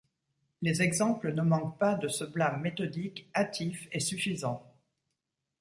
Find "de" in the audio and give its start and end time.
1.93-2.07